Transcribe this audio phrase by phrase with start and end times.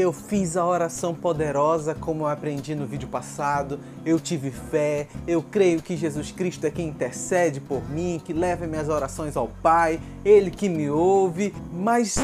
[0.00, 3.78] Eu fiz a oração poderosa como eu aprendi no vídeo passado.
[4.02, 5.06] Eu tive fé.
[5.26, 9.48] Eu creio que Jesus Cristo é quem intercede por mim, que leva minhas orações ao
[9.62, 11.54] Pai, Ele que me ouve.
[11.70, 12.16] Mas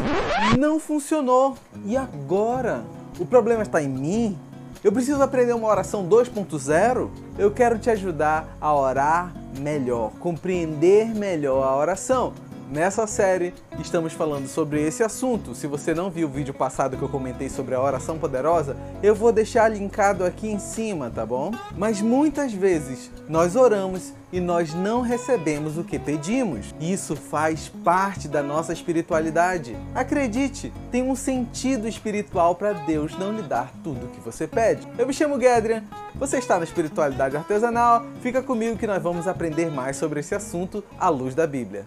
[0.58, 1.54] não funcionou.
[1.84, 2.82] E agora?
[3.20, 4.38] O problema está em mim?
[4.82, 7.10] Eu preciso aprender uma oração 2.0?
[7.38, 12.32] Eu quero te ajudar a orar melhor, compreender melhor a oração.
[12.68, 15.54] Nessa série, estamos falando sobre esse assunto.
[15.54, 19.14] Se você não viu o vídeo passado que eu comentei sobre a oração poderosa, eu
[19.14, 21.52] vou deixar linkado aqui em cima, tá bom?
[21.78, 26.74] Mas muitas vezes nós oramos e nós não recebemos o que pedimos.
[26.80, 29.76] Isso faz parte da nossa espiritualidade.
[29.94, 34.88] Acredite, tem um sentido espiritual para Deus não lhe dar tudo o que você pede.
[34.98, 35.84] Eu me chamo Gedrian,
[36.16, 38.04] você está na espiritualidade artesanal.
[38.20, 41.86] Fica comigo que nós vamos aprender mais sobre esse assunto à luz da Bíblia.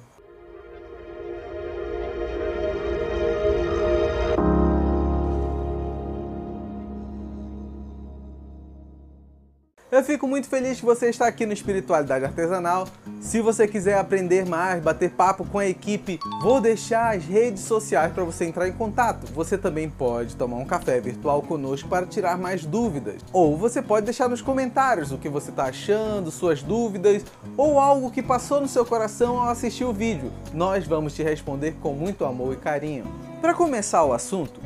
[9.91, 12.87] Eu fico muito feliz que você está aqui no Espiritualidade Artesanal.
[13.19, 18.13] Se você quiser aprender mais, bater papo com a equipe, vou deixar as redes sociais
[18.13, 19.25] para você entrar em contato.
[19.33, 23.15] Você também pode tomar um café virtual conosco para tirar mais dúvidas.
[23.33, 27.25] Ou você pode deixar nos comentários o que você está achando, suas dúvidas
[27.57, 30.31] ou algo que passou no seu coração ao assistir o vídeo.
[30.53, 33.05] Nós vamos te responder com muito amor e carinho.
[33.41, 34.58] Para começar o assunto,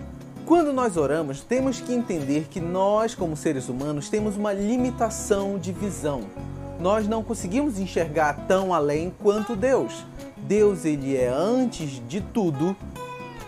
[0.46, 5.72] quando nós oramos, temos que entender que nós, como seres humanos, temos uma limitação de
[5.72, 6.22] visão.
[6.80, 10.06] Nós não conseguimos enxergar tão além quanto Deus.
[10.38, 12.76] Deus, ele é antes de tudo,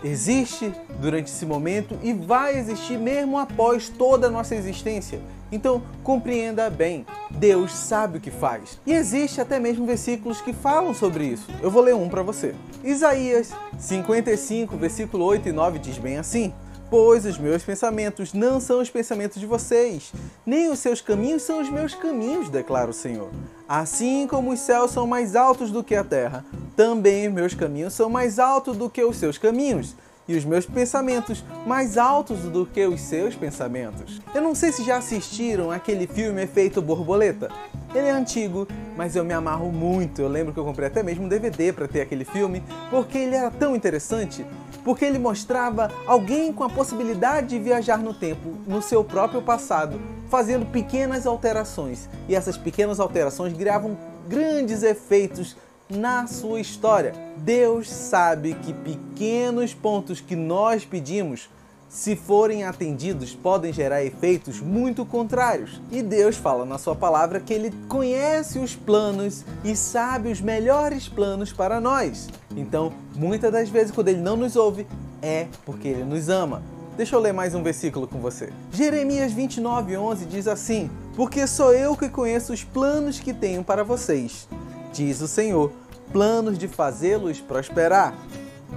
[0.02, 5.20] existe durante esse momento e vai existir mesmo após toda a nossa existência.
[5.52, 8.80] Então, compreenda bem, Deus sabe o que faz.
[8.86, 11.48] E existe até mesmo versículos que falam sobre isso.
[11.62, 12.54] Eu vou ler um para você.
[12.82, 16.52] Isaías 55, versículo 8 e 9 diz bem assim:
[16.88, 20.12] Pois os meus pensamentos não são os pensamentos de vocês,
[20.44, 23.28] nem os seus caminhos são os meus caminhos, declara o Senhor.
[23.68, 26.44] Assim como os céus são mais altos do que a terra,
[26.76, 29.96] também os meus caminhos são mais altos do que os seus caminhos,
[30.28, 34.20] e os meus pensamentos mais altos do que os seus pensamentos.
[34.34, 37.50] Eu não sei se já assistiram aquele filme Efeito Borboleta.
[37.94, 38.66] Ele é antigo,
[38.96, 40.20] mas eu me amarro muito.
[40.20, 43.34] Eu lembro que eu comprei até mesmo um DVD para ter aquele filme, porque ele
[43.34, 44.44] era tão interessante,
[44.84, 50.00] porque ele mostrava alguém com a possibilidade de viajar no tempo, no seu próprio passado,
[50.28, 52.08] fazendo pequenas alterações.
[52.28, 53.96] E essas pequenas alterações criavam
[54.28, 55.56] grandes efeitos
[55.88, 57.12] na sua história.
[57.38, 61.48] Deus sabe que pequenos pontos que nós pedimos
[61.88, 65.80] se forem atendidos, podem gerar efeitos muito contrários.
[65.90, 71.08] E Deus fala na sua palavra que ele conhece os planos e sabe os melhores
[71.08, 72.28] planos para nós.
[72.56, 74.86] Então, muitas das vezes quando ele não nos ouve,
[75.22, 76.62] é porque ele nos ama.
[76.96, 78.50] Deixa eu ler mais um versículo com você.
[78.72, 84.48] Jeremias 29:11 diz assim: Porque sou eu que conheço os planos que tenho para vocês,
[84.96, 85.70] diz o Senhor,
[86.12, 88.14] planos de fazê-los prosperar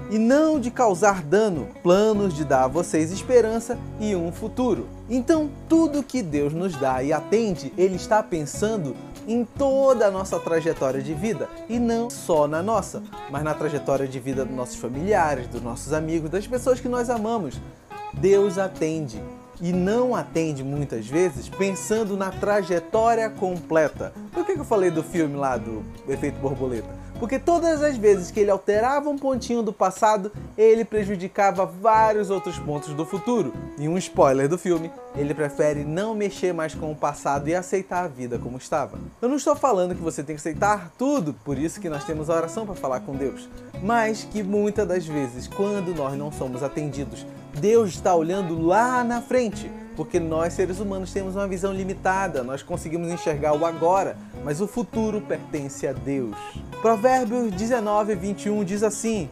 [0.09, 4.87] e não de causar dano, planos de dar a vocês esperança e um futuro.
[5.09, 8.95] Então, tudo que Deus nos dá e atende, Ele está pensando
[9.27, 14.07] em toda a nossa trajetória de vida e não só na nossa, mas na trajetória
[14.07, 17.59] de vida dos nossos familiares, dos nossos amigos, das pessoas que nós amamos.
[18.13, 19.21] Deus atende
[19.61, 24.13] e não atende muitas vezes pensando na trajetória completa.
[24.31, 26.98] Por que eu falei do filme lá do Efeito Borboleta?
[27.19, 32.57] Porque todas as vezes que ele alterava um pontinho do passado, ele prejudicava vários outros
[32.57, 33.53] pontos do futuro.
[33.77, 38.05] E um spoiler do filme, ele prefere não mexer mais com o passado e aceitar
[38.05, 38.97] a vida como estava.
[39.21, 42.29] Eu não estou falando que você tem que aceitar tudo, por isso que nós temos
[42.29, 43.49] a oração para falar com Deus,
[43.83, 47.25] mas que muitas das vezes, quando nós não somos atendidos,
[47.59, 49.69] Deus está olhando lá na frente
[49.99, 54.15] porque nós seres humanos temos uma visão limitada, nós conseguimos enxergar o agora,
[54.45, 56.37] mas o futuro pertence a Deus.
[56.81, 59.29] Provérbios 19, 21 diz assim: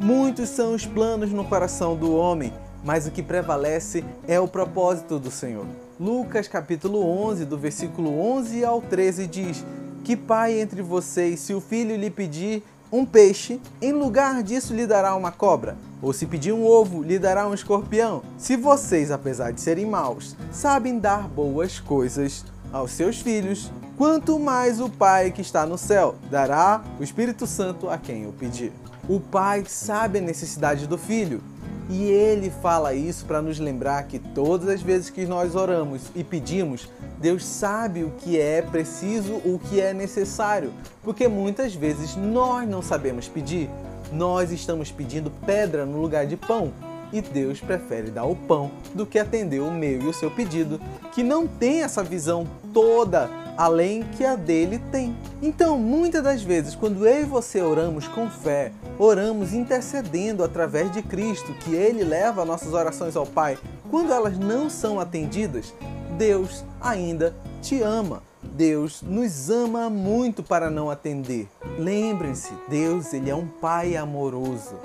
[0.00, 5.18] Muitos são os planos no coração do homem, mas o que prevalece é o propósito
[5.18, 5.66] do Senhor.
[6.00, 9.62] Lucas capítulo 11, do versículo 11 ao 13 diz:
[10.04, 14.86] Que pai entre vocês, se o filho lhe pedir um peixe, em lugar disso lhe
[14.86, 15.76] dará uma cobra?
[16.00, 18.22] Ou se pedir um ovo, lhe dará um escorpião?
[18.36, 24.80] Se vocês, apesar de serem maus, sabem dar boas coisas aos seus filhos, quanto mais
[24.80, 28.72] o Pai que está no céu dará o Espírito Santo a quem o pedir.
[29.08, 31.42] O Pai sabe a necessidade do filho
[31.90, 36.22] e ele fala isso para nos lembrar que todas as vezes que nós oramos e
[36.22, 40.72] pedimos, Deus sabe o que é preciso, o que é necessário,
[41.02, 43.70] porque muitas vezes nós não sabemos pedir.
[44.12, 46.72] Nós estamos pedindo pedra no lugar de pão.
[47.10, 50.78] e Deus prefere dar o pão do que atender o meu e o seu pedido,
[51.14, 55.16] que não tem essa visão toda além que a dele tem.
[55.42, 61.02] Então, muitas das vezes, quando eu e você oramos com fé, oramos intercedendo através de
[61.02, 63.58] Cristo, que ele leva nossas orações ao Pai,
[63.90, 65.74] quando elas não são atendidas,
[66.16, 68.22] Deus ainda te ama.
[68.42, 71.48] Deus nos ama muito para não atender.
[71.78, 74.76] Lembrem-se, Deus ele é um pai amoroso.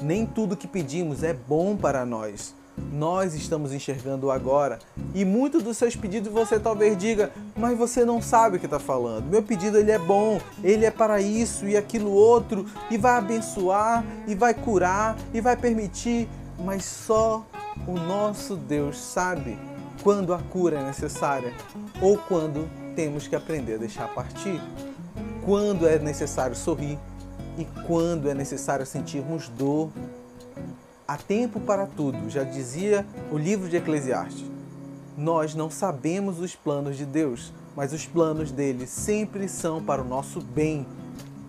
[0.00, 2.54] Nem tudo que pedimos é bom para nós.
[2.92, 4.78] Nós estamos enxergando agora
[5.14, 8.78] e muitos dos seus pedidos você talvez diga, mas você não sabe o que está
[8.78, 9.26] falando.
[9.26, 14.02] Meu pedido ele é bom, ele é para isso e aquilo outro e vai abençoar
[14.26, 17.44] e vai curar e vai permitir, mas só
[17.86, 19.58] o nosso Deus sabe
[20.02, 21.52] quando a cura é necessária
[22.00, 24.60] ou quando temos que aprender a deixar partir,
[25.44, 26.98] quando é necessário sorrir
[27.58, 29.90] e quando é necessário sentirmos dor.
[31.06, 34.44] Há tempo para tudo, já dizia o livro de Eclesiastes.
[35.16, 40.04] Nós não sabemos os planos de Deus, mas os planos dele sempre são para o
[40.04, 40.86] nosso bem,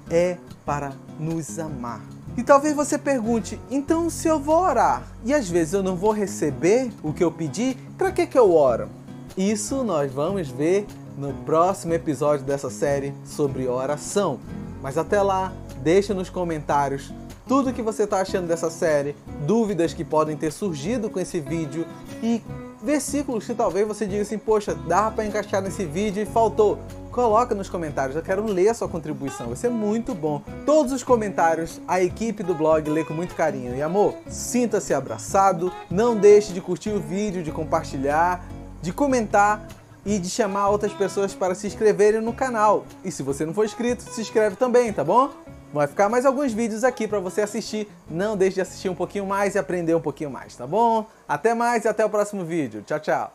[0.10, 2.01] é para nos amar.
[2.36, 6.12] E talvez você pergunte: então, se eu vou orar e às vezes eu não vou
[6.12, 8.90] receber o que eu pedi, para que, que eu oro?
[9.38, 10.86] Isso nós vamos ver
[11.18, 14.39] no próximo episódio dessa série sobre oração.
[14.81, 17.13] Mas até lá, deixa nos comentários
[17.48, 19.15] tudo o que você está achando dessa série,
[19.45, 21.86] dúvidas que podem ter surgido com esse vídeo
[22.21, 22.42] e
[22.81, 26.80] versículos que talvez você diga assim, poxa, dá para encaixar nesse vídeo e faltou.
[27.12, 30.42] Coloca nos comentários, eu quero ler a sua contribuição, vai ser muito bom.
[30.66, 33.75] Todos os comentários a equipe do blog lê com muito carinho.
[33.75, 38.44] E amor, sinta-se abraçado, não deixe de curtir o vídeo, de compartilhar,
[38.81, 39.68] de comentar
[40.05, 42.85] e de chamar outras pessoas para se inscreverem no canal.
[43.03, 45.29] E se você não for inscrito, se inscreve também, tá bom?
[45.73, 47.89] Vai ficar mais alguns vídeos aqui para você assistir.
[48.09, 51.07] Não deixe de assistir um pouquinho mais e aprender um pouquinho mais, tá bom?
[51.27, 52.83] Até mais e até o próximo vídeo.
[52.85, 53.31] Tchau, tchau.